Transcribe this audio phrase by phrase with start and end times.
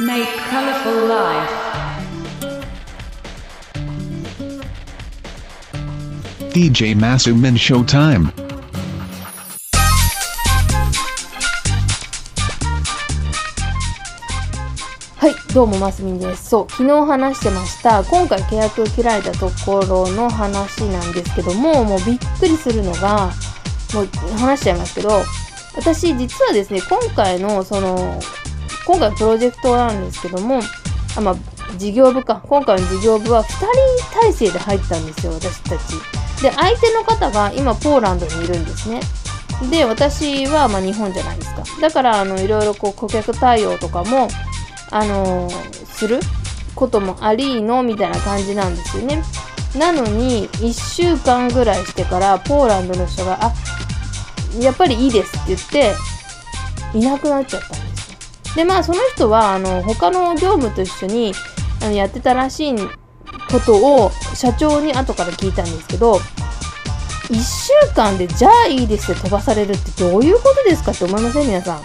[0.00, 1.50] Make colorful life.
[6.52, 8.32] DJ Masumin Showtime.
[15.16, 16.48] はい、どうも、ますみんです。
[16.48, 18.02] そう、昨日話してました。
[18.02, 23.30] 今回契約切られたところの話なんですけども、もうびっくりするのが、
[23.94, 24.08] もう
[24.40, 25.22] 話しちゃいますけど、
[25.76, 28.18] 私、実はですね、今回の、その、
[28.86, 30.60] 今回プロジェクトなんですけども、
[31.16, 31.36] あ、まあ、
[31.76, 32.42] 事業部か。
[32.46, 36.42] 今回の事業部は2人体制で入ったんですよ、私たち。
[36.42, 39.00] で、相手の方が今、ポーランドにいるんですね。
[39.70, 41.62] で、私は、ま、日本じゃないですか。
[41.80, 44.28] だから、あの、いろいろこう、顧客対応とかも、
[44.90, 46.18] あのーする
[46.74, 49.22] こともありのみたいな感じなんですよね。
[49.76, 53.54] なのに、1週間ぐらいしてから、ポーランドの人が、あ、
[54.60, 57.93] やっぱりいいですって言って、いなくなっちゃったんです。
[58.56, 61.32] で、まあ、その人は、あの、他の業務と一緒に、
[61.82, 62.74] あの、やってたらしい
[63.50, 66.20] ことを、社長に後から聞いたんですけど、
[67.28, 70.92] 1週間で、じゃあいいですって飛ばされるってどういうことですか？
[70.92, 71.46] って思いません？
[71.46, 71.82] 皆さん。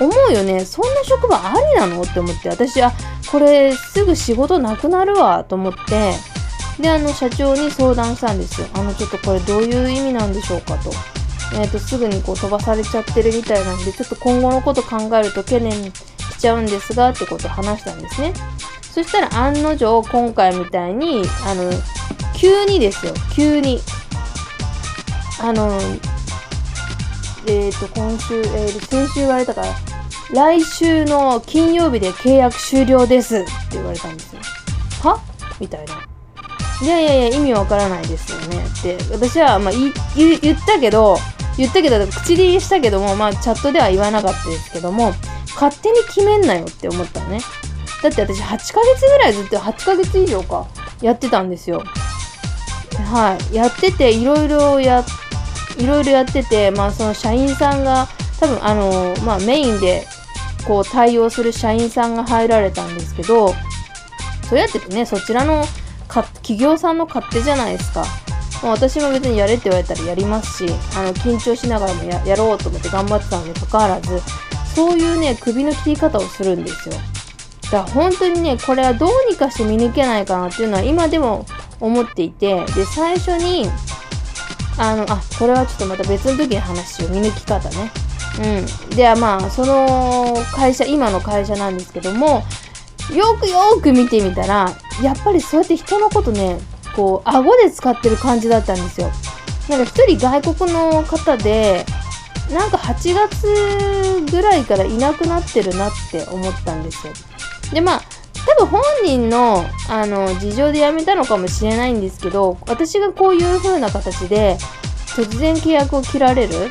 [0.00, 0.64] 思うよね。
[0.64, 2.02] そんな職場ありなの？
[2.02, 2.48] って思って。
[2.48, 2.92] 私は
[3.30, 5.44] これすぐ仕事なくなるわ。
[5.44, 6.12] と思って。
[6.80, 8.66] であの社長に相談したんですよ。
[8.74, 10.76] あのちょっとこれどういう意味なんでしょうか？
[10.78, 10.90] と,、
[11.54, 15.92] えー、とすぐにこう飛ばされちゃってるみたいなんでちょっと今後のこと考えると懸念し
[16.38, 18.32] ちゃうんですがってことを話したんですね
[18.82, 21.70] そしたら案の定今回みたいにあの
[22.36, 23.80] 急にですよ急に
[25.40, 25.78] あの
[27.48, 29.68] えっ、と、今週、えーと、先週言われたから、
[30.32, 34.40] 来週の金曜日で契約終了ですって言われたんですよ。
[35.02, 35.20] は？
[35.60, 35.94] みたいな。
[36.82, 38.98] いやいやいや、意味わからないですよねって。
[39.12, 41.16] 私は、まあ、言ったけど、
[41.56, 45.12] 言ったけど、口でしたけども、まあ、チャットでは言わなかったですけども、
[45.54, 47.40] 勝手に決めんなよって思ったのね。
[48.02, 48.74] だって私8ヶ月
[49.06, 50.66] ぐらいずっと、8ヶ月以上か、
[51.00, 51.82] やってたんですよ。
[53.10, 53.54] はい。
[53.54, 55.04] やってて、いろいろや、
[55.78, 58.08] いろいろやってて、まあ、その社員さんが
[58.40, 60.06] 多分あの、まあ、メインで
[60.66, 63.54] こう対応する社員さんが入られたんですけど
[64.48, 65.64] そうやっててねそちらの
[66.08, 68.04] 企業さんの勝手じゃないですか、
[68.62, 74.20] まあ、私も別にやれって言われたらやりますしあの緊張しながらもやろうと思って頑張ってたのにかかわらず
[74.74, 76.94] そういうね首の切り方をするんですよ
[77.70, 81.46] だから本当にねこれはどうにかして見抜けないかなっていうのは今でも
[81.80, 83.68] 思っていてで最初に
[84.78, 87.10] あの、あ、これはちょっとまた別の時に話しよう。
[87.10, 87.90] 見抜き方ね。
[88.90, 88.96] うん。
[88.96, 92.42] ではまあ、その会社、今の会社なんですけども、
[93.14, 94.70] よくよく見てみたら、
[95.02, 96.58] やっぱりそうやって人のことね、
[96.96, 99.12] こう、顎で使ってる感じだったんですよ。
[99.68, 101.84] なんか一人外国の方で、
[102.50, 107.12] なんか8月ぐらいからいなくなってるなって思ったんですよ。
[107.72, 108.02] で、まあ、
[108.46, 114.56] 多分本人のあの事情で辞めたのかもしれないんですけど私がこういう風な形で
[115.16, 116.70] 突然契約を切られる、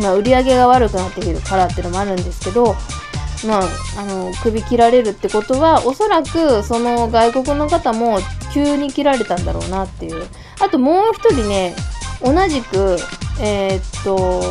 [0.00, 2.74] まあ、売り上げが悪くなってくるからっていうのもあるんですけど、
[3.46, 3.62] まあ、
[3.98, 8.18] あの首切られるってことはおそらくその外国の方も
[8.52, 10.26] 急に切られたんだろうなっていう
[10.60, 11.74] あともう一人ね
[12.22, 12.96] 同じく
[13.40, 14.42] えー、っと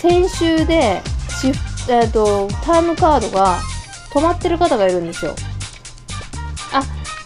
[0.00, 1.00] 先週で
[1.40, 3.58] シフ、えー、っとタームカードが
[4.10, 5.34] 止まってる方がいるんですよ。
[6.72, 6.82] あ、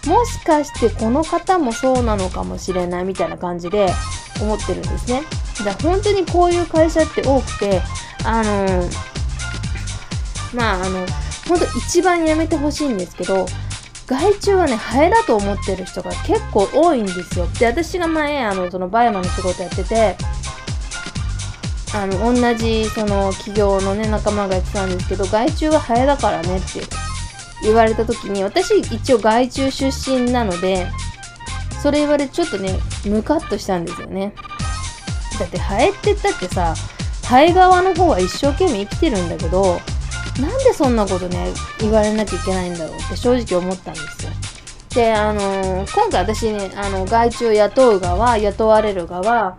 [0.08, 3.88] もしかしてこの方もそうなのかもしれないみたいな感じで
[4.40, 5.22] 思ってるんですね。
[5.64, 7.80] だから本当にこういう会社って多くて、
[8.24, 8.96] あのー、
[10.54, 11.06] まああの、
[11.48, 13.46] 本当一番やめてほしいんですけど、
[14.06, 17.46] 害虫はね、ハエだと思ってる人が結構多いんですよ。
[17.58, 20.16] で、私が前、あの、そのバイマンの仕事やってて、
[21.94, 26.80] あの同じその企業のね仲間が言ってたんですけど害虫はハエだからねって
[27.62, 30.88] 言われた時に私一応害虫出身なので
[31.82, 34.34] それ言われちょっとねムカッとしたんですよね
[35.38, 36.74] だってハエって言ったってさ
[37.24, 39.78] ハエ側の方は一生懸命生きてるんだけど
[40.40, 44.32] なんでそんなことね言われなきゃいけないんだろうって正直思ったんですよ。
[44.94, 49.56] であの今回私ねあの害虫を雇う側雇われる側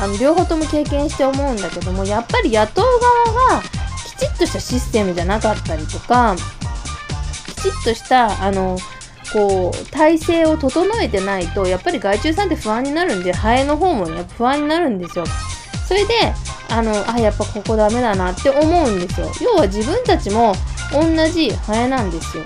[0.00, 2.84] あの両方とも経験して思うんだけどもやっぱり雇う
[3.34, 6.36] 側がきちっとしたシステムじゃなかったりとか
[7.46, 8.78] きちっとしたあの
[9.32, 15.24] こう体制を整えてないとやっぱり害虫さんって不安になるんでハエの方もね不安になるんですよ。
[15.88, 16.14] それで
[16.68, 19.30] あのあやっぱここダメだなって思うんですよ。
[19.42, 20.54] 要は自分たちも
[20.92, 22.44] 同じハエなんですよ。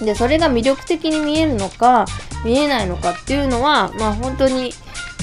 [0.00, 2.04] でそれが魅力的に見えるのか
[2.44, 4.72] 見えないのかっていうのはまあ本当に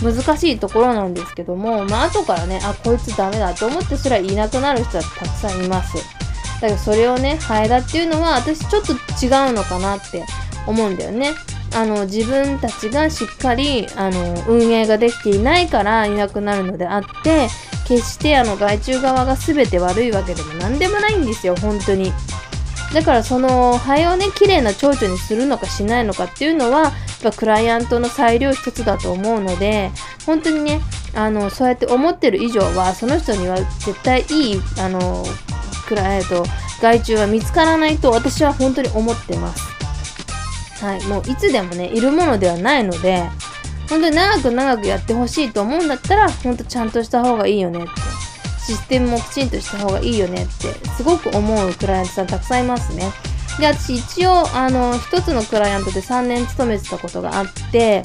[0.01, 5.95] 難しいところなんですけども、まあ後からね、あ、こいつダメだと思ってすらいなくなる人はたくさんいます。
[6.61, 10.25] だからそれをねハエだっていうのは私ちょっと違うのかなって
[10.65, 11.31] 思うんだよね。
[11.75, 17.47] あの自分たちがしっかりあの運営ができていないからいなくなるのであって
[17.85, 22.11] 決してあの害虫側が全て悪いわけでも何でもないんですよ本当に。
[22.93, 26.93] だからその肺をね綺麗な蝶々にするのかしないのかっていうのはやっ
[27.23, 29.89] ぱクライアントの裁量一つだと思うので
[30.27, 30.79] 本当にね
[31.15, 35.23] あのそうやって思ってる以上はその人には絶対いいあの
[35.87, 36.43] クライアント
[36.81, 39.73] 害虫は見つからないと私は本当に思ってます。
[40.83, 43.23] はいもういつでもねいるものではないので
[43.89, 48.23] 本当に長く長くやってほしいと思うんだったら本当ちゃんとした方がいいよねって。
[48.65, 53.11] システムもきちんとした方がいいよねってすごく思うクライアントさんたくさんいますね。
[53.59, 58.01] で私一応あの一つのクライアントで3年勤めてたことがあって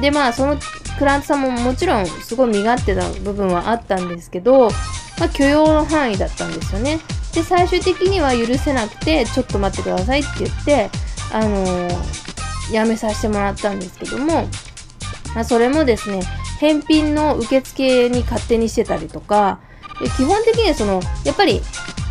[0.00, 0.56] でまあその
[0.98, 4.70] クライアントさんももちろんすごい身勝手な部分はあったんですけど、
[5.18, 6.98] まあ、許容の範囲だったんですよね。
[7.34, 10.90] で最終的には許せなくてちょっと待ってくださいって言って
[11.32, 14.48] あのー、やめさせてもらったんですけども、
[15.44, 16.22] それもですね
[16.58, 19.60] 返品の受付に勝手にしてたりとか
[20.16, 21.60] 基本的にそのやっぱり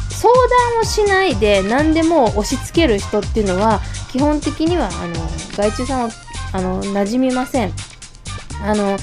[0.10, 3.82] 相談をしないで何でも押し付ける人っていうのは
[4.12, 5.14] 基本的にはあの
[5.56, 6.10] 外注さんは
[6.52, 7.74] あの馴染みません。
[8.64, 8.98] あの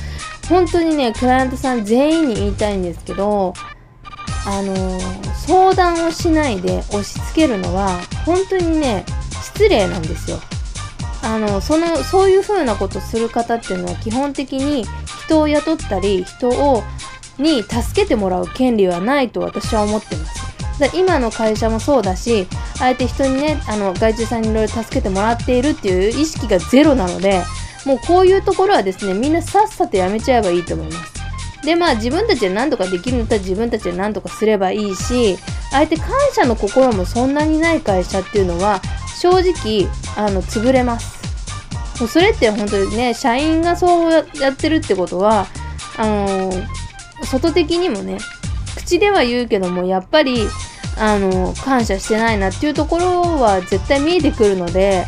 [0.48, 3.54] 本当にねクライアントさん全員に言いたいんですけど
[4.46, 5.00] あの
[5.34, 9.04] 相談をしないで押し付けるのは本当にね
[9.42, 10.38] 失礼なんですよ。
[11.26, 14.84] あのそのそういう風なことする方っていうのは基本的に
[15.25, 16.84] 人を雇ったり人を
[17.38, 20.46] に助けてもらう権利はないと私は思ってます。
[20.94, 22.46] 今の会社もそうだし、
[22.81, 27.43] あえて人にね、あの、外注さんにいろいろ助けてもらっているっていう意識がゼロなので、
[27.87, 31.12] もうこういうところはですね、みんなさっさとやめちゃえばいいと思います。
[31.64, 35.38] で、まあ自分たちで何とかできるんだったら自分たちで何とかすればいいし、
[35.72, 38.82] あえて感謝の心もそんなにない会社っていうのは、
[39.19, 41.15] 正直、あの、潰れます。
[41.98, 45.46] もうそれって本当にね、社員がそうやってるってことは、
[45.98, 46.52] あの
[47.25, 48.19] 外的にもね
[48.76, 50.46] 口では言うけどもやっぱり
[50.98, 55.06] あの感謝してないなっていうところは絶対見えてくるので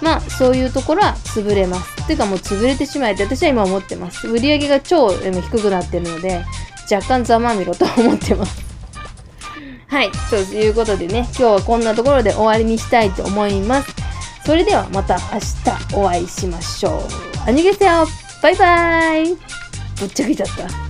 [0.00, 2.02] まあそういうところは潰れます。
[2.02, 4.28] っていうかもう潰れてしまえって私は今思ってます。
[4.28, 6.44] 売り上げが超低くなってるので
[6.90, 8.64] 若干ざまみろと思ってます。
[9.88, 14.07] はいということでね今日はこんなところで終わりにしたいと思います。
[14.48, 15.40] それではまた明
[15.90, 17.02] 日お会いしましょう。
[17.46, 18.06] アニゲセよ
[18.42, 19.34] バイバイ
[20.00, 20.87] ぶっちゃけちゃった。